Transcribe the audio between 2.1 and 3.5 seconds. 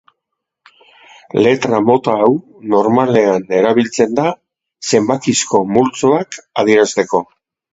hau normalean